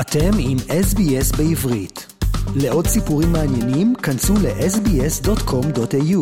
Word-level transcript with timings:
אתם 0.00 0.30
עם 0.38 0.56
SBS 0.86 1.36
בעברית. 1.38 2.06
לעוד 2.62 2.86
סיפורים 2.86 3.28
מעניינים, 3.32 3.94
כנסו 3.94 4.34
ל-sbs.com.au. 4.34 6.20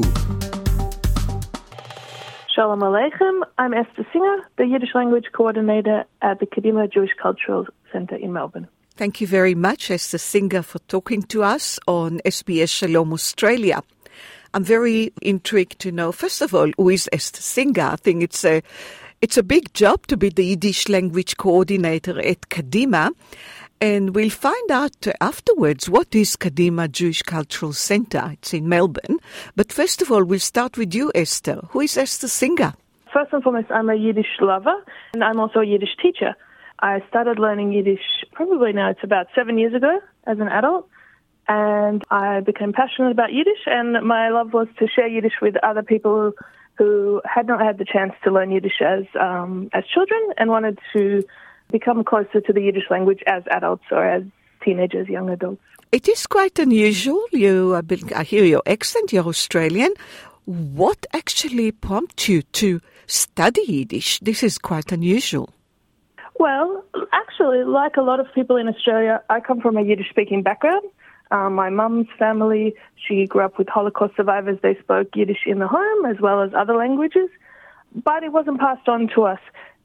Shalom 2.54 2.82
Aleichem, 2.88 3.36
I'm 3.58 3.74
Esther 3.82 4.06
Singer, 4.12 4.36
the 4.58 4.66
Yiddish 4.72 4.94
language 4.94 5.28
coordinator 5.38 5.98
at 6.22 6.36
the 6.40 6.46
Kadimah 6.46 6.88
Jewish 6.94 7.14
Cultural 7.22 7.62
Center 7.92 8.16
in 8.24 8.32
Melbourne. 8.32 8.66
Thank 9.00 9.20
you 9.20 9.26
very 9.38 9.56
much, 9.68 9.90
Esther 9.90 10.22
Singer, 10.32 10.62
for 10.62 10.80
talking 10.94 11.22
to 11.32 11.38
us 11.54 11.78
on 11.86 12.10
SBS 12.36 12.70
Shalom 12.78 13.12
Australia. 13.12 13.78
I'm 14.54 14.64
very 14.76 15.12
intrigued 15.20 15.78
to 15.84 15.88
know, 15.98 16.12
first 16.22 16.40
of 16.40 16.54
all, 16.54 16.70
who 16.78 16.88
is 16.88 17.10
Esther 17.12 17.44
Singer? 17.54 17.88
I 17.94 17.96
think 18.04 18.18
it's 18.22 18.42
a 18.54 18.56
it's 19.22 19.38
a 19.38 19.42
big 19.42 19.72
job 19.72 20.06
to 20.08 20.16
be 20.16 20.28
the 20.28 20.44
Yiddish 20.44 20.88
language 20.88 21.36
coordinator 21.38 22.20
at 22.20 22.40
Kadimah. 22.54 23.10
And 23.80 24.14
we'll 24.14 24.30
find 24.30 24.70
out 24.70 25.06
afterwards 25.20 25.88
what 25.88 26.14
is 26.14 26.36
Kadimah 26.36 26.90
Jewish 26.90 27.22
Cultural 27.22 27.74
Center. 27.74 28.30
It's 28.32 28.54
in 28.54 28.68
Melbourne. 28.68 29.18
But 29.54 29.70
first 29.70 30.00
of 30.00 30.10
all, 30.10 30.24
we'll 30.24 30.40
start 30.40 30.78
with 30.78 30.94
you, 30.94 31.12
Esther. 31.14 31.60
Who 31.70 31.80
is 31.80 31.98
Esther 31.98 32.28
Singer? 32.28 32.74
First 33.12 33.32
and 33.32 33.42
foremost, 33.42 33.70
I'm 33.70 33.90
a 33.90 33.94
Yiddish 33.94 34.40
lover 34.40 34.74
and 35.12 35.22
I'm 35.22 35.38
also 35.38 35.60
a 35.60 35.66
Yiddish 35.66 35.96
teacher. 36.02 36.34
I 36.80 37.02
started 37.08 37.38
learning 37.38 37.72
Yiddish 37.72 38.24
probably 38.32 38.72
now 38.72 38.90
it's 38.90 39.00
about 39.02 39.26
seven 39.34 39.58
years 39.58 39.74
ago 39.74 40.00
as 40.26 40.38
an 40.38 40.48
adult. 40.48 40.88
And 41.48 42.02
I 42.10 42.40
became 42.40 42.72
passionate 42.72 43.12
about 43.12 43.32
Yiddish, 43.32 43.66
and 43.66 44.04
my 44.04 44.30
love 44.30 44.52
was 44.52 44.66
to 44.80 44.88
share 44.88 45.06
Yiddish 45.06 45.34
with 45.40 45.54
other 45.62 45.82
people 45.82 46.32
who 46.76 47.22
had 47.24 47.46
not 47.46 47.60
had 47.60 47.78
the 47.78 47.84
chance 47.84 48.14
to 48.24 48.32
learn 48.32 48.50
Yiddish 48.50 48.82
as 48.84 49.04
um, 49.18 49.70
as 49.72 49.84
children 49.86 50.20
and 50.38 50.50
wanted 50.50 50.78
to 50.92 51.22
become 51.70 52.04
closer 52.04 52.40
to 52.40 52.52
the 52.52 52.62
Yiddish 52.62 52.90
language 52.90 53.22
as 53.26 53.42
adults 53.50 53.84
or 53.90 54.06
as 54.06 54.22
teenagers, 54.64 55.08
young 55.08 55.30
adults. 55.30 55.62
It 55.92 56.08
is 56.08 56.26
quite 56.26 56.58
unusual. 56.58 57.22
You, 57.32 57.80
I 58.14 58.24
hear 58.24 58.44
your 58.44 58.62
accent. 58.66 59.12
You're 59.12 59.26
Australian. 59.26 59.94
What 60.44 61.06
actually 61.12 61.72
prompted 61.72 62.28
you 62.28 62.42
to 62.42 62.80
study 63.06 63.62
Yiddish? 63.66 64.20
This 64.20 64.42
is 64.42 64.58
quite 64.58 64.92
unusual. 64.92 65.50
Well, 66.38 66.84
actually, 67.12 67.64
like 67.64 67.96
a 67.96 68.02
lot 68.02 68.20
of 68.20 68.26
people 68.34 68.56
in 68.56 68.68
Australia, 68.68 69.22
I 69.30 69.40
come 69.40 69.60
from 69.60 69.76
a 69.76 69.82
Yiddish 69.82 70.10
speaking 70.10 70.42
background. 70.42 70.84
Um, 71.30 71.54
my 71.54 71.70
mum's 71.70 72.08
family, 72.18 72.74
she 72.96 73.26
grew 73.26 73.42
up 73.42 73.58
with 73.58 73.68
Holocaust 73.68 74.14
survivors. 74.16 74.58
They 74.62 74.76
spoke 74.76 75.08
Yiddish 75.14 75.44
in 75.46 75.58
the 75.58 75.66
home 75.66 76.04
as 76.04 76.20
well 76.20 76.42
as 76.42 76.52
other 76.54 76.76
languages, 76.76 77.28
but 78.04 78.22
it 78.22 78.32
wasn't 78.32 78.60
passed 78.60 78.88
on 78.88 79.08
to 79.14 79.22
us. 79.22 79.40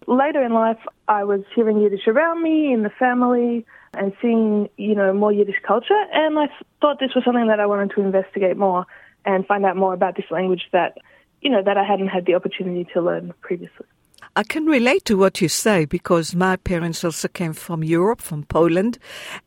Later 0.08 0.44
in 0.44 0.54
life, 0.54 0.80
I 1.08 1.24
was 1.24 1.42
hearing 1.54 1.80
Yiddish 1.80 2.08
around 2.08 2.42
me 2.42 2.74
in 2.74 2.84
the 2.84 2.90
family 2.90 3.66
and 3.94 4.14
seeing, 4.22 4.70
you 4.78 4.96
know, 4.96 5.14
more 5.14 5.32
Yiddish 5.32 5.62
culture, 5.66 6.06
and 6.14 6.40
I 6.40 6.48
thought 6.80 7.00
this 7.00 7.14
was 7.14 7.24
something 7.24 7.48
that 7.48 7.60
I 7.60 7.66
wanted 7.66 7.92
to 7.96 8.02
investigate 8.02 8.58
more 8.58 8.86
and 9.26 9.46
find 9.46 9.66
out 9.66 9.78
more 9.78 9.94
about 9.94 10.16
this 10.16 10.26
language 10.32 10.70
that, 10.72 10.98
you 11.42 11.50
know, 11.50 11.62
that 11.62 11.78
I 11.78 11.84
hadn't 11.84 12.08
had 12.08 12.26
the 12.26 12.34
opportunity 12.36 12.88
to 12.94 13.02
learn 13.02 13.34
previously. 13.42 13.86
I 14.34 14.44
can 14.44 14.66
relate 14.66 15.04
to 15.06 15.18
what 15.18 15.42
you 15.42 15.50
say 15.50 15.84
because 15.84 16.34
my 16.34 16.56
parents 16.56 17.04
also 17.04 17.28
came 17.28 17.52
from 17.52 17.84
Europe, 17.84 18.22
from 18.22 18.44
Poland, 18.44 18.98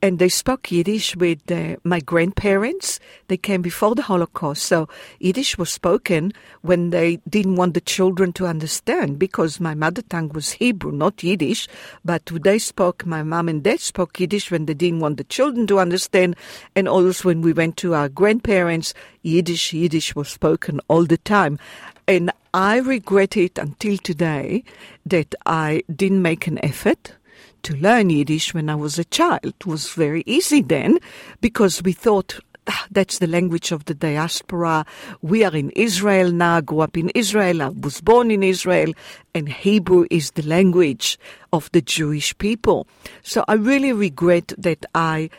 and 0.02 0.18
they 0.18 0.28
spoke 0.28 0.70
Yiddish 0.70 1.16
with 1.16 1.50
uh, 1.50 1.76
my 1.84 2.00
grandparents. 2.00 3.00
They 3.28 3.38
came 3.38 3.62
before 3.62 3.94
the 3.94 4.02
Holocaust, 4.02 4.62
so 4.62 4.86
Yiddish 5.20 5.56
was 5.56 5.70
spoken 5.70 6.34
when 6.60 6.90
they 6.90 7.16
didn't 7.26 7.56
want 7.56 7.72
the 7.72 7.80
children 7.80 8.34
to 8.34 8.46
understand 8.46 9.18
because 9.18 9.58
my 9.58 9.74
mother 9.74 10.02
tongue 10.02 10.28
was 10.34 10.52
Hebrew, 10.52 10.92
not 10.92 11.22
Yiddish. 11.22 11.66
But 12.04 12.26
they 12.26 12.58
spoke, 12.58 13.06
my 13.06 13.22
mom 13.22 13.48
and 13.48 13.62
dad 13.62 13.80
spoke 13.80 14.20
Yiddish 14.20 14.50
when 14.50 14.66
they 14.66 14.74
didn't 14.74 15.00
want 15.00 15.16
the 15.16 15.24
children 15.24 15.66
to 15.68 15.78
understand, 15.78 16.36
and 16.76 16.88
also 16.88 17.30
when 17.30 17.40
we 17.40 17.54
went 17.54 17.78
to 17.78 17.94
our 17.94 18.10
grandparents, 18.10 18.92
Yiddish, 19.24 19.72
Yiddish 19.72 20.14
was 20.14 20.28
spoken 20.28 20.80
all 20.88 21.04
the 21.04 21.16
time. 21.16 21.58
And 22.06 22.30
I 22.52 22.76
regret 22.78 23.36
it 23.36 23.58
until 23.58 23.96
today 23.98 24.62
that 25.06 25.34
I 25.46 25.82
didn't 25.94 26.22
make 26.22 26.46
an 26.46 26.62
effort 26.64 27.14
to 27.62 27.74
learn 27.76 28.10
Yiddish 28.10 28.52
when 28.52 28.68
I 28.68 28.74
was 28.74 28.98
a 28.98 29.04
child. 29.04 29.40
It 29.42 29.66
was 29.66 29.94
very 29.94 30.22
easy 30.26 30.60
then 30.60 30.98
because 31.40 31.82
we 31.82 31.92
thought 31.92 32.38
ah, 32.66 32.86
that's 32.90 33.18
the 33.18 33.26
language 33.26 33.72
of 33.72 33.86
the 33.86 33.94
diaspora. 33.94 34.84
We 35.22 35.44
are 35.44 35.56
in 35.56 35.70
Israel 35.70 36.30
now, 36.30 36.60
grew 36.60 36.80
up 36.80 36.96
in 36.96 37.10
Israel, 37.14 37.62
I 37.62 37.68
was 37.68 38.02
born 38.02 38.30
in 38.30 38.42
Israel, 38.42 38.92
and 39.34 39.48
Hebrew 39.48 40.06
is 40.10 40.32
the 40.32 40.46
language 40.46 41.18
of 41.52 41.70
the 41.72 41.80
Jewish 41.80 42.36
people. 42.36 42.86
So 43.22 43.44
I 43.48 43.54
really 43.54 43.92
regret 43.92 44.52
that 44.58 44.84
I 44.94 45.30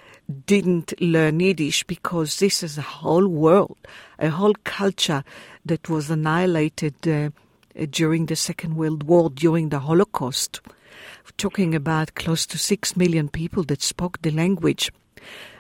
didn't 0.46 0.94
learn 1.02 1.40
Yiddish 1.40 1.84
because 1.84 2.40
this 2.40 2.64
is 2.64 2.78
a 2.78 2.82
whole 2.82 3.28
world, 3.28 3.78
a 4.20 4.30
whole 4.30 4.54
culture 4.64 5.24
that 5.66 5.90
was 5.90 6.10
annihilated 6.10 7.08
uh, 7.08 7.30
during 7.90 8.26
the 8.26 8.36
Second 8.36 8.76
World 8.76 9.04
War, 9.04 9.30
during 9.30 9.70
the 9.70 9.80
Holocaust. 9.80 10.62
We're 10.66 11.32
talking 11.38 11.76
about 11.76 12.16
close 12.16 12.46
to 12.48 12.58
six 12.58 12.96
million 12.96 13.30
people 13.30 13.64
that 13.64 13.82
spoke 13.82 14.22
the 14.22 14.32
language. 14.32 14.92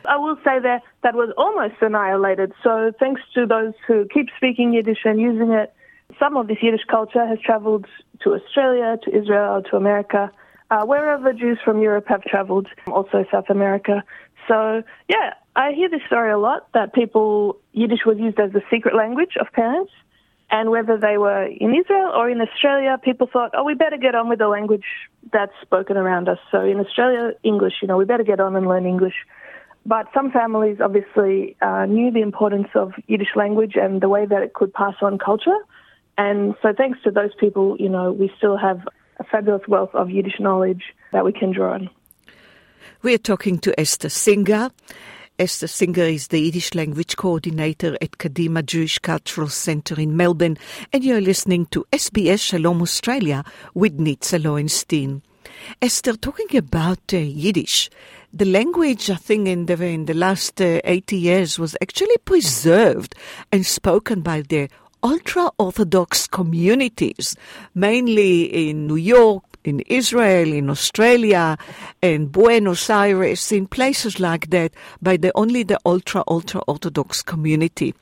I 0.07 0.17
will 0.17 0.37
say 0.37 0.59
that 0.59 0.81
that 1.03 1.15
was 1.15 1.33
almost 1.37 1.75
annihilated. 1.81 2.53
So 2.63 2.91
thanks 2.99 3.21
to 3.33 3.45
those 3.45 3.73
who 3.87 4.07
keep 4.13 4.27
speaking 4.37 4.73
Yiddish 4.73 4.99
and 5.05 5.19
using 5.19 5.51
it, 5.51 5.73
some 6.19 6.37
of 6.37 6.47
this 6.47 6.57
Yiddish 6.61 6.85
culture 6.89 7.25
has 7.25 7.39
traveled 7.39 7.87
to 8.21 8.33
Australia, 8.33 8.97
to 9.03 9.17
Israel, 9.17 9.63
to 9.69 9.75
America, 9.75 10.31
uh, 10.71 10.85
wherever 10.85 11.33
Jews 11.33 11.59
from 11.63 11.81
Europe 11.81 12.05
have 12.07 12.23
traveled, 12.23 12.67
also 12.87 13.25
South 13.31 13.49
America. 13.49 14.03
So, 14.47 14.83
yeah, 15.07 15.33
I 15.55 15.71
hear 15.71 15.89
this 15.89 16.01
story 16.07 16.31
a 16.31 16.37
lot 16.37 16.67
that 16.73 16.93
people, 16.93 17.57
Yiddish 17.73 18.05
was 18.05 18.17
used 18.17 18.39
as 18.39 18.51
the 18.51 18.61
secret 18.69 18.95
language 18.95 19.37
of 19.39 19.47
parents. 19.53 19.91
And 20.51 20.69
whether 20.69 20.97
they 20.97 21.17
were 21.17 21.45
in 21.45 21.73
Israel 21.73 22.11
or 22.15 22.29
in 22.29 22.39
Australia, 22.39 22.99
people 23.03 23.27
thought, 23.31 23.51
oh, 23.55 23.63
we 23.63 23.73
better 23.73 23.97
get 23.97 24.13
on 24.13 24.29
with 24.29 24.39
the 24.39 24.47
language 24.47 24.85
that's 25.33 25.51
spoken 25.61 25.97
around 25.97 26.29
us. 26.29 26.37
So 26.51 26.63
in 26.63 26.79
Australia, 26.79 27.33
English, 27.41 27.73
you 27.81 27.87
know, 27.87 27.97
we 27.97 28.05
better 28.05 28.23
get 28.23 28.39
on 28.39 28.55
and 28.55 28.67
learn 28.67 28.85
English. 28.85 29.15
But 29.87 30.07
some 30.13 30.31
families 30.31 30.77
obviously 30.81 31.55
uh, 31.61 31.85
knew 31.85 32.11
the 32.11 32.21
importance 32.21 32.67
of 32.75 32.93
Yiddish 33.07 33.35
language 33.35 33.73
and 33.75 34.01
the 34.01 34.09
way 34.09 34.25
that 34.25 34.43
it 34.43 34.53
could 34.53 34.73
pass 34.73 34.95
on 35.01 35.17
culture. 35.17 35.57
And 36.17 36.55
so 36.61 36.73
thanks 36.75 36.99
to 37.03 37.11
those 37.11 37.33
people, 37.39 37.75
you 37.79 37.89
know, 37.89 38.11
we 38.11 38.31
still 38.37 38.57
have 38.57 38.87
a 39.19 39.23
fabulous 39.23 39.67
wealth 39.67 39.93
of 39.93 40.09
Yiddish 40.09 40.39
knowledge 40.39 40.83
that 41.11 41.25
we 41.25 41.33
can 41.33 41.51
draw 41.51 41.73
on. 41.73 41.89
We're 43.05 43.19
talking 43.19 43.59
to 43.59 43.79
Esther 43.79 44.09
Singer. 44.09 44.71
Esther 45.37 45.67
Singer 45.67 46.05
is 46.05 46.29
the 46.29 46.39
Yiddish 46.39 46.73
language 46.73 47.15
coordinator 47.15 47.95
at 48.01 48.17
Kadimah 48.17 48.65
Jewish 48.65 48.97
Cultural 48.97 49.47
Center 49.47 50.01
in 50.01 50.17
Melbourne, 50.17 50.57
and 50.91 51.03
you're 51.03 51.21
listening 51.21 51.67
to 51.67 51.85
SBS 51.93 52.41
Shalom 52.41 52.81
Australia 52.81 53.43
with 53.75 53.99
Nitza 53.99 54.43
Lowenstein. 54.43 55.21
Esther, 55.83 56.13
talking 56.13 56.57
about 56.57 57.13
uh, 57.13 57.17
Yiddish, 57.17 57.91
the 58.33 58.45
language, 58.45 59.11
I 59.11 59.17
think, 59.17 59.49
in 59.49 59.67
the, 59.67 59.79
in 59.83 60.05
the 60.05 60.15
last 60.15 60.59
uh, 60.59 60.81
80 60.83 61.15
years 61.15 61.59
was 61.59 61.77
actually 61.83 62.17
preserved 62.25 63.13
and 63.51 63.67
spoken 63.67 64.21
by 64.21 64.41
the 64.41 64.67
ultra 65.03 65.51
Orthodox 65.59 66.25
communities, 66.25 67.35
mainly 67.75 68.69
in 68.69 68.87
New 68.87 68.95
York, 68.95 69.43
in 69.65 69.81
Israel, 69.81 70.53
in 70.53 70.69
Australia, 70.69 71.57
in 72.01 72.27
Buenos 72.27 72.89
Aires, 72.89 73.51
in 73.51 73.67
places 73.67 74.19
like 74.19 74.49
that, 74.51 74.71
by 75.01 75.17
the 75.17 75.31
only 75.35 75.63
the 75.63 75.79
ultra 75.85 76.23
ultra 76.27 76.61
Orthodox 76.67 77.21
community. 77.21 77.93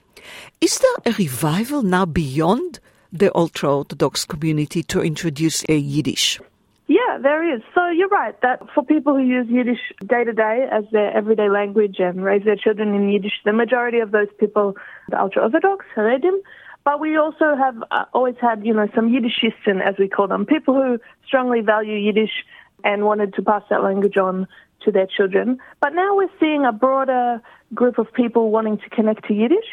Is 0.62 0.80
there 0.80 1.14
a 1.14 1.16
revival 1.18 1.84
now 1.84 2.06
beyond 2.06 2.80
the 3.12 3.36
ultra 3.36 3.78
Orthodox 3.78 4.26
community 4.26 4.84
to 4.84 5.02
introduce 5.02 5.64
a 5.70 5.78
Yiddish? 5.78 6.40
Yeah, 6.88 7.18
there 7.22 7.56
is. 7.56 7.62
So 7.74 7.90
you're 7.90 8.10
right 8.10 8.40
that 8.42 8.62
for 8.74 8.84
people 8.84 9.14
who 9.14 9.24
use 9.24 9.48
Yiddish 9.50 9.80
day 10.06 10.24
to 10.24 10.34
day 10.34 10.68
as 10.72 10.84
their 10.92 11.16
everyday 11.16 11.50
language 11.50 11.96
and 12.00 12.24
raise 12.24 12.44
their 12.44 12.58
children 12.58 12.94
in 12.94 13.10
Yiddish, 13.10 13.40
the 13.46 13.54
majority 13.54 14.00
of 14.00 14.12
those 14.12 14.28
people, 14.40 14.76
the 15.10 15.20
ultra 15.20 15.44
Orthodox, 15.44 15.86
Haredim, 15.96 16.38
but 16.84 17.00
we 17.00 17.18
also 17.18 17.56
have 17.56 17.76
uh, 17.92 18.06
always 18.14 18.36
had, 18.42 18.66
you 18.66 18.74
know, 18.74 18.88
some 18.94 19.10
Yiddishisten, 19.10 19.82
as 19.82 19.96
we 19.98 20.10
call 20.10 20.28
them, 20.28 20.46
people 20.46 20.74
who 20.74 21.00
strongly 21.26 21.62
value 21.62 21.96
Yiddish 21.96 22.44
and 22.84 23.06
wanted 23.06 23.34
to 23.36 23.42
pass 23.42 23.64
that 23.70 23.84
language 23.84 24.18
on 24.18 24.48
to 24.82 24.92
their 24.92 25.08
children. 25.08 25.60
But 25.80 25.94
now 25.94 26.16
we're 26.16 26.30
seeing 26.40 26.66
a 26.66 26.74
broader 26.74 27.42
group 27.74 27.98
of 27.98 28.12
people 28.14 28.52
wanting 28.52 28.78
to 28.80 28.90
connect 28.90 29.26
to 29.28 29.34
Yiddish. 29.34 29.66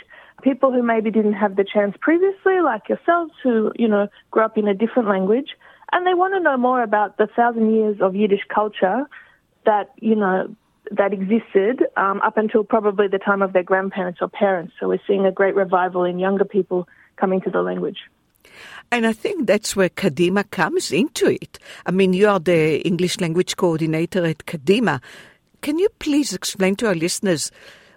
People 0.43 0.73
who 0.73 0.83
maybe 0.83 1.11
didn't 1.11 1.35
have 1.35 1.57
the 1.57 1.65
chance 1.65 1.97
previously, 2.01 2.61
like 2.61 2.89
yourselves, 2.89 3.33
who, 3.43 3.73
you 3.77 3.89
know, 3.89 4.09
grew 4.31 4.45
up 4.45 4.57
in 4.57 4.69
a 4.69 4.75
different 4.75 5.09
language. 5.09 5.51
And 5.93 6.07
they 6.07 6.15
want 6.15 6.35
to 6.35 6.41
know 6.41 6.57
more 6.57 6.83
about 6.83 7.19
the 7.19 7.27
thousand 7.27 7.75
years 7.75 7.97
of 8.01 8.15
Yiddish 8.15 8.47
culture 8.55 9.07
that, 9.67 9.91
you 9.97 10.15
know, 10.15 10.55
that 10.93 11.13
existed 11.13 11.85
um, 11.97 12.21
up 12.23 12.37
until 12.37 12.65
probably 12.65 13.09
the 13.09 13.19
time 13.19 13.43
of 13.43 13.53
their 13.53 13.63
grandparents 13.63 14.21
or 14.23 14.29
parents. 14.29 14.73
So 14.81 14.89
we're 14.89 15.01
seeing 15.07 15.27
a 15.27 15.33
great 15.33 15.55
revival 15.55 16.05
in 16.05 16.19
younger 16.19 16.45
people 16.45 16.89
coming 17.17 17.41
to 17.43 17.51
the 17.51 17.63
language. 17.63 17.99
And 18.93 19.07
I 19.07 19.13
think 19.13 19.47
that's 19.47 19.77
where 19.77 19.89
Kadimah 19.89 20.51
comes 20.51 20.91
into 20.91 21.27
it. 21.27 21.59
I 21.87 21.93
mean, 21.93 22.13
you 22.13 22.29
are 22.29 22.41
the 22.41 22.81
English 22.81 23.21
language 23.21 23.57
coordinator 23.57 24.25
at 24.25 24.39
Kadimah. 24.47 25.01
can 25.61 25.79
you 25.79 25.89
please 25.99 26.33
explain 26.33 26.75
to 26.77 26.87
our 26.89 26.95
listeners 26.95 27.51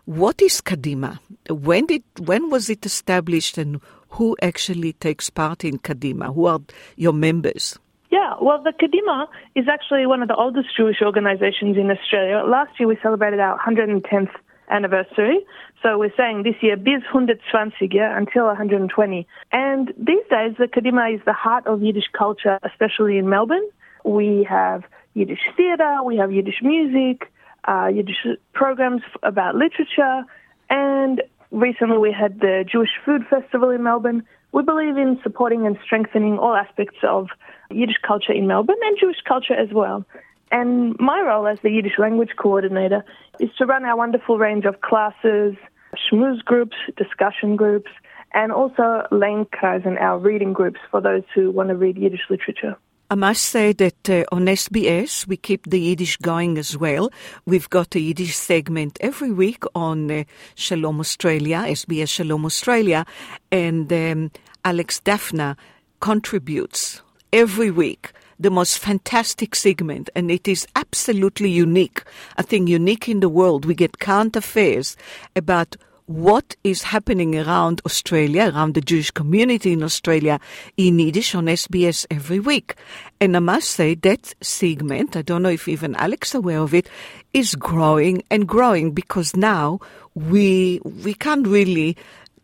what 0.06 0.42
is 0.42 0.60
Kadimah? 0.60 1.20
When 1.50 1.86
did 1.86 2.04
when 2.20 2.50
was 2.50 2.70
it 2.70 2.86
established 2.86 3.58
and 3.58 3.80
who 4.10 4.36
actually 4.42 4.94
takes 4.94 5.30
part 5.30 5.64
in 5.64 5.80
Kadimah? 5.80 6.36
Who 6.36 6.46
are 6.46 6.60
your 6.98 7.14
members? 7.14 7.80
Yeah, 8.12 8.36
well, 8.42 8.62
the 8.62 8.74
Kadimah 8.74 9.28
is 9.56 9.66
actually 9.68 10.06
one 10.06 10.22
of 10.22 10.28
the 10.28 10.36
oldest 10.36 10.76
Jewish 10.76 11.02
organizations 11.02 11.78
in 11.78 11.90
Australia. 11.90 12.44
Last 12.46 12.78
year 12.80 12.88
we 12.88 12.98
celebrated 13.02 13.40
our 13.40 13.58
110th 13.58 14.30
anniversary. 14.74 15.46
So 15.82 15.98
we're 15.98 16.14
saying 16.18 16.44
this 16.44 16.56
year 16.62 16.76
bis 16.76 17.04
120 17.14 17.90
yeah, 17.92 18.18
until 18.18 18.46
120. 18.48 19.28
And 19.52 19.94
these 19.98 20.26
days 20.30 20.56
the 20.58 20.68
Kadimah 20.68 21.16
is 21.16 21.22
the 21.26 21.34
heart 21.34 21.68
of 21.68 21.82
Yiddish 21.82 22.10
culture, 22.18 22.60
especially 22.64 23.18
in 23.18 23.30
Melbourne. 23.30 23.68
We 24.04 24.46
have 24.50 24.84
Yiddish 25.14 25.42
theatre, 25.56 26.04
we 26.04 26.18
have 26.18 26.32
Yiddish 26.32 26.62
music, 26.62 27.32
uh, 27.68 27.88
Yiddish 27.94 28.26
programs 28.54 29.04
about 29.22 29.56
literature, 29.56 30.26
and 30.70 31.22
recently 31.52 31.98
we 31.98 32.12
had 32.12 32.40
the 32.40 32.66
Jewish 32.70 32.90
Food 33.06 33.22
Festival 33.30 33.70
in 33.70 33.84
Melbourne. 33.84 34.24
We 34.52 34.64
believe 34.64 34.98
in 34.98 35.20
supporting 35.24 35.66
and 35.66 35.78
strengthening 35.86 36.38
all 36.38 36.56
aspects 36.56 36.98
of 37.04 37.28
Yiddish 37.70 38.00
culture 38.06 38.34
in 38.34 38.48
Melbourne 38.48 38.80
and 38.84 38.98
Jewish 39.00 39.22
culture 39.28 39.54
as 39.54 39.70
well. 39.72 40.06
And 40.54 40.96
my 41.00 41.20
role 41.20 41.48
as 41.48 41.58
the 41.64 41.72
Yiddish 41.72 41.98
language 41.98 42.30
coordinator 42.38 43.04
is 43.40 43.50
to 43.58 43.66
run 43.66 43.86
our 43.86 43.98
wonderful 43.98 44.38
range 44.38 44.66
of 44.66 44.82
classes, 44.82 45.56
schmooze 45.98 46.46
groups, 46.46 46.78
discussion 46.96 47.56
groups, 47.56 47.90
and 48.36 48.52
also 48.52 49.08
Lehnkreisen, 49.12 50.00
our 50.00 50.20
reading 50.20 50.54
groups 50.54 50.80
for 50.92 51.02
those 51.02 51.24
who 51.34 51.50
want 51.50 51.70
to 51.70 51.76
read 51.76 51.98
Yiddish 51.98 52.26
literature. 52.30 52.78
I 53.10 53.16
must 53.16 53.44
say 53.44 53.74
that 53.74 54.08
uh, 54.08 54.26
on 54.32 54.46
SBS 54.46 55.26
we 55.28 55.38
keep 55.38 55.68
the 55.68 55.80
Yiddish 55.80 56.18
going 56.18 56.60
as 56.60 56.78
well. 56.78 57.10
We've 57.48 57.70
got 57.70 57.96
a 57.96 58.00
Yiddish 58.00 58.36
segment 58.36 59.00
every 59.02 59.32
week 59.32 59.64
on 59.74 60.12
uh, 60.12 60.24
Shalom 60.54 61.00
Australia, 61.00 61.64
SBS 61.66 62.10
Shalom 62.10 62.46
Australia, 62.46 63.08
and 63.52 63.92
um, 63.92 64.32
Alex 64.64 65.02
Daphna 65.04 65.58
contributes 66.00 67.02
every 67.32 67.72
week 67.72 68.12
the 68.40 68.50
most 68.50 68.80
fantastic 68.80 69.56
segment, 69.56 70.10
and 70.16 70.32
it 70.32 70.48
is 70.48 70.68
absolutely 70.76 71.50
unique. 71.50 72.04
I 72.38 72.42
think 72.42 72.70
unique 72.70 73.08
in 73.08 73.20
the 73.20 73.30
world. 73.30 73.66
We 73.66 73.76
get 73.76 74.00
current 74.00 74.36
affairs 74.36 74.98
about 75.36 75.76
what 76.06 76.56
is 76.64 76.84
happening 76.84 77.38
around 77.38 77.82
Australia, 77.86 78.52
around 78.54 78.74
the 78.74 78.82
Jewish 78.82 79.12
community 79.12 79.72
in 79.72 79.84
Australia 79.84 80.40
in 80.76 81.00
Yiddish 81.00 81.34
on 81.34 81.46
SBS 81.46 82.06
every 82.12 82.40
week. 82.40 82.76
And 83.22 83.36
I 83.38 83.40
must 83.40 83.72
say 83.72 83.96
that 83.96 84.34
segment, 84.42 85.16
I 85.16 85.22
don't 85.22 85.44
know 85.44 85.50
if 85.50 85.68
even 85.68 85.96
Alex 85.96 86.30
is 86.30 86.36
aware 86.36 86.60
of 86.60 86.74
it, 86.74 86.90
is 87.34 87.56
growing 87.56 88.24
and 88.30 88.48
growing 88.48 88.92
because 88.92 89.36
now 89.36 89.80
we 90.14 90.82
we 90.84 91.14
can't 91.14 91.48
really 91.48 91.98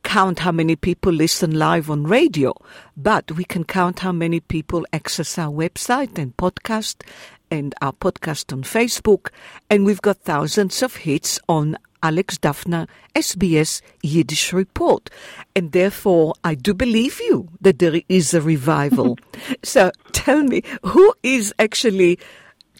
count 0.03 0.39
how 0.39 0.51
many 0.51 0.75
people 0.75 1.11
listen 1.11 1.57
live 1.57 1.89
on 1.89 2.03
radio, 2.03 2.53
but 2.97 3.31
we 3.31 3.43
can 3.43 3.63
count 3.63 3.99
how 3.99 4.11
many 4.11 4.39
people 4.39 4.85
access 4.93 5.37
our 5.37 5.51
website 5.51 6.17
and 6.17 6.35
podcast 6.37 7.01
and 7.51 7.73
our 7.81 7.93
podcast 7.93 8.53
on 8.53 8.63
Facebook. 8.63 9.29
And 9.69 9.85
we've 9.85 10.01
got 10.01 10.17
thousands 10.17 10.81
of 10.81 10.97
hits 10.97 11.39
on 11.47 11.77
Alex 12.01 12.37
Daphna, 12.37 12.87
SBS 13.15 13.81
Yiddish 14.01 14.53
Report. 14.53 15.09
And 15.55 15.71
therefore, 15.71 16.33
I 16.43 16.55
do 16.55 16.73
believe 16.73 17.19
you 17.19 17.49
that 17.61 17.79
there 17.79 18.01
is 18.07 18.33
a 18.33 18.41
revival. 18.41 19.17
so 19.63 19.91
tell 20.11 20.43
me, 20.43 20.63
who 20.83 21.13
is 21.23 21.53
actually 21.59 22.19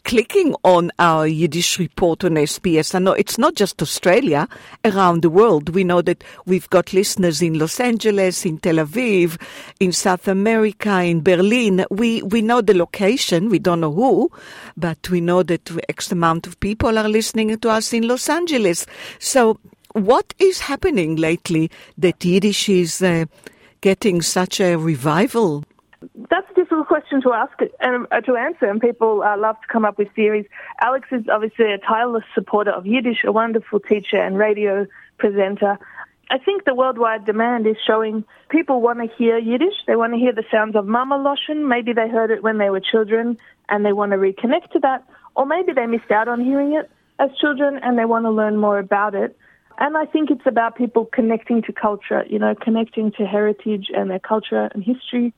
clicking 0.09 0.56
on 0.63 0.91
our 0.97 1.27
Yiddish 1.27 1.77
report 1.77 2.23
on 2.23 2.31
SBS. 2.31 2.95
I 2.95 2.97
know 2.97 3.11
it's 3.11 3.38
not 3.38 3.53
just 3.53 3.79
Australia, 3.79 4.47
around 4.83 5.21
the 5.21 5.29
world. 5.29 5.69
We 5.69 5.83
know 5.83 6.01
that 6.01 6.23
we've 6.47 6.67
got 6.71 6.94
listeners 6.94 7.44
in 7.44 7.59
Los 7.59 7.79
Angeles, 7.79 8.44
in 8.44 8.57
Tel 8.57 8.77
Aviv, 8.77 9.39
in 9.79 9.91
South 9.91 10.27
America, 10.27 11.03
in 11.03 11.21
Berlin. 11.21 11.85
We, 11.91 12.23
we 12.23 12.41
know 12.41 12.59
the 12.59 12.73
location. 12.73 13.50
We 13.50 13.59
don't 13.59 13.81
know 13.81 13.91
who, 13.91 14.31
but 14.75 15.11
we 15.11 15.21
know 15.21 15.44
that 15.44 15.69
X 15.89 16.11
amount 16.11 16.47
of 16.47 16.59
people 16.59 16.97
are 16.97 17.07
listening 17.07 17.56
to 17.59 17.69
us 17.69 17.94
in 17.94 18.07
Los 18.07 18.29
Angeles. 18.29 18.88
So 19.19 19.59
what 19.91 20.33
is 20.39 20.59
happening 20.59 21.17
lately 21.17 21.69
that 22.00 22.25
Yiddish 22.25 22.67
is 22.67 23.03
uh, 23.03 23.25
getting 23.81 24.23
such 24.23 24.59
a 24.59 24.75
revival? 24.75 25.63
That's 26.31 26.49
difficult 26.80 27.02
question 27.02 27.22
to 27.22 27.34
ask 27.34 27.54
and 27.80 28.08
uh, 28.12 28.22
to 28.22 28.36
answer, 28.36 28.66
and 28.66 28.80
people 28.80 29.22
uh, 29.24 29.38
love 29.38 29.56
to 29.62 29.68
come 29.72 29.86
up 29.86 29.98
with 29.98 30.08
theories. 30.16 30.46
Alex 30.81 31.08
is 31.12 31.26
obviously 31.31 31.74
a 31.74 31.78
tireless 31.78 32.24
supporter 32.34 32.72
of 32.72 32.86
Yiddish, 32.86 33.24
a 33.26 33.31
wonderful 33.31 33.80
teacher 33.80 34.18
and 34.18 34.38
radio 34.38 34.86
presenter. 35.18 35.78
I 36.31 36.38
think 36.38 36.64
the 36.64 36.76
worldwide 36.76 37.26
demand 37.26 37.68
is 37.68 37.76
showing 37.86 38.24
people 38.50 38.81
want 38.81 39.00
to 39.00 39.08
hear 39.18 39.38
Yiddish. 39.38 39.74
They 39.88 39.96
want 39.96 40.14
to 40.14 40.20
hear 40.20 40.31
the 40.31 40.44
sounds 40.52 40.76
of 40.76 40.86
Mama 40.86 41.18
Loshen. 41.18 41.68
Maybe 41.68 41.92
they 41.92 42.08
heard 42.08 42.31
it 42.31 42.44
when 42.44 42.60
they 42.60 42.70
were 42.70 42.80
children 42.80 43.38
and 43.68 43.86
they 43.86 43.94
want 43.94 44.12
to 44.12 44.18
reconnect 44.18 44.72
to 44.72 44.80
that, 44.80 45.04
or 45.36 45.46
maybe 45.46 45.74
they 45.74 45.86
missed 45.86 46.12
out 46.12 46.28
on 46.28 46.40
hearing 46.40 46.74
it 46.74 46.90
as 47.20 47.30
children 47.42 47.80
and 47.84 47.98
they 47.98 48.06
want 48.06 48.26
to 48.26 48.31
learn 48.31 48.56
more 48.58 48.80
about 48.80 49.16
it. 49.16 49.36
And 49.80 49.98
I 49.98 50.06
think 50.06 50.30
it's 50.30 50.46
about 50.46 50.76
people 50.76 51.06
connecting 51.06 51.62
to 51.64 51.74
culture, 51.74 52.24
you 52.30 52.40
know, 52.40 52.54
connecting 52.56 53.12
to 53.14 53.26
heritage 53.26 53.88
and 53.94 54.10
their 54.10 54.20
culture 54.20 54.70
and 54.74 54.84
history 54.84 55.34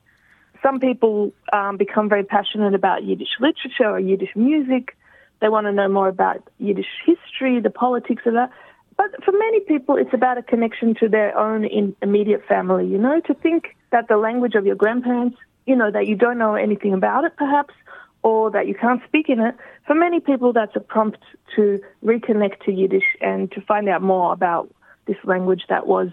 some 0.62 0.78
people 0.80 1.32
um, 1.52 1.76
become 1.76 2.08
very 2.08 2.24
passionate 2.24 2.74
about 2.74 3.04
Yiddish 3.04 3.36
literature 3.40 3.88
or 3.88 3.98
Yiddish 3.98 4.34
music. 4.36 4.96
They 5.40 5.48
want 5.48 5.66
to 5.66 5.72
know 5.72 5.88
more 5.88 6.08
about 6.08 6.48
Yiddish 6.58 6.86
history, 7.04 7.60
the 7.60 7.70
politics 7.70 8.22
of 8.26 8.34
that. 8.34 8.50
But 8.96 9.24
for 9.24 9.32
many 9.32 9.60
people, 9.60 9.96
it's 9.96 10.12
about 10.12 10.38
a 10.38 10.42
connection 10.42 10.94
to 11.00 11.08
their 11.08 11.36
own 11.36 11.64
immediate 12.00 12.44
family, 12.46 12.86
you 12.86 12.98
know, 12.98 13.20
to 13.26 13.34
think 13.34 13.74
that 13.90 14.06
the 14.08 14.16
language 14.16 14.54
of 14.54 14.64
your 14.66 14.76
grandparents, 14.76 15.36
you 15.66 15.74
know, 15.74 15.90
that 15.90 16.06
you 16.06 16.14
don't 16.14 16.38
know 16.38 16.54
anything 16.54 16.92
about 16.92 17.24
it 17.24 17.32
perhaps, 17.36 17.74
or 18.22 18.50
that 18.52 18.68
you 18.68 18.74
can't 18.74 19.02
speak 19.08 19.28
in 19.28 19.40
it. 19.40 19.56
For 19.86 19.94
many 19.94 20.20
people, 20.20 20.52
that's 20.52 20.76
a 20.76 20.80
prompt 20.80 21.18
to 21.56 21.80
reconnect 22.04 22.60
to 22.66 22.72
Yiddish 22.72 23.16
and 23.20 23.50
to 23.52 23.60
find 23.62 23.88
out 23.88 24.02
more 24.02 24.32
about 24.32 24.72
this 25.06 25.16
language 25.24 25.64
that 25.68 25.86
was, 25.86 26.10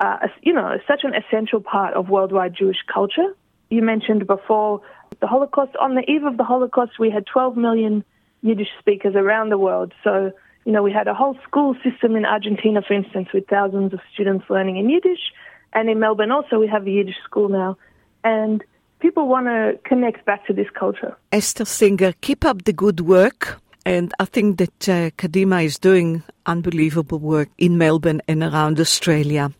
uh, 0.00 0.28
you 0.42 0.52
know, 0.52 0.78
such 0.86 1.02
an 1.02 1.12
essential 1.14 1.60
part 1.60 1.94
of 1.94 2.08
worldwide 2.08 2.54
Jewish 2.54 2.78
culture. 2.92 3.34
You 3.70 3.82
mentioned 3.82 4.26
before 4.26 4.80
the 5.20 5.26
Holocaust. 5.26 5.76
On 5.76 5.94
the 5.94 6.08
eve 6.10 6.24
of 6.24 6.36
the 6.36 6.44
Holocaust, 6.44 6.98
we 6.98 7.10
had 7.10 7.26
12 7.26 7.56
million 7.56 8.04
Yiddish 8.42 8.68
speakers 8.78 9.14
around 9.14 9.50
the 9.50 9.58
world. 9.58 9.92
So, 10.04 10.32
you 10.64 10.72
know, 10.72 10.82
we 10.82 10.92
had 10.92 11.08
a 11.08 11.14
whole 11.14 11.36
school 11.46 11.74
system 11.82 12.16
in 12.16 12.24
Argentina, 12.24 12.82
for 12.86 12.94
instance, 12.94 13.28
with 13.32 13.46
thousands 13.48 13.92
of 13.92 14.00
students 14.12 14.46
learning 14.48 14.76
in 14.76 14.88
Yiddish. 14.88 15.32
And 15.72 15.90
in 15.90 15.98
Melbourne 15.98 16.30
also, 16.30 16.58
we 16.58 16.68
have 16.68 16.86
a 16.86 16.90
Yiddish 16.90 17.16
school 17.24 17.48
now. 17.48 17.76
And 18.24 18.62
people 19.00 19.28
want 19.28 19.46
to 19.46 19.78
connect 19.84 20.24
back 20.24 20.46
to 20.46 20.52
this 20.52 20.68
culture. 20.78 21.16
Esther 21.32 21.64
Singer, 21.64 22.12
keep 22.20 22.44
up 22.44 22.64
the 22.64 22.72
good 22.72 23.00
work. 23.00 23.60
And 23.84 24.12
I 24.18 24.26
think 24.26 24.58
that 24.58 24.88
uh, 24.88 25.10
Kadimah 25.16 25.64
is 25.64 25.78
doing 25.78 26.22
unbelievable 26.46 27.18
work 27.18 27.48
in 27.58 27.78
Melbourne 27.78 28.20
and 28.28 28.42
around 28.42 28.78
Australia. 28.78 29.50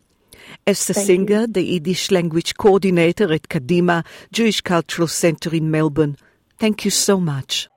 Esther 0.67 0.95
Thank 0.95 1.07
Singer, 1.07 1.47
the 1.47 1.64
Yiddish 1.73 2.11
language 2.11 2.57
coordinator 2.57 3.33
at 3.33 3.49
Kadimah 3.49 4.05
Jewish 4.33 4.61
Cultural 4.61 5.09
Center 5.09 5.50
in 5.55 5.71
Melbourne. 5.71 6.17
Thank 6.59 6.85
you 6.85 6.90
so 6.90 7.17
much. 7.21 7.69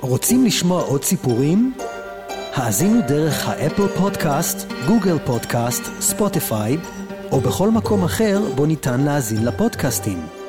רוצים 0.00 0.44
לשמוע 0.44 0.82
עוד 0.82 1.04
סיפורים? 1.04 1.72
האזינו 2.54 3.00
דרך 3.08 3.48
האפל 3.48 3.88
פודקאסט, 3.88 4.72
גוגל 4.86 5.18
פודקאסט, 5.26 5.82
ספוטיפיי, 6.00 6.76
או 7.32 7.40
בכל 7.40 7.70
מקום 7.70 8.04
אחר 8.04 8.40
בו 8.54 8.66
ניתן 8.66 9.00
להאזין 9.00 9.44
לפודקאסטים. 9.44 10.45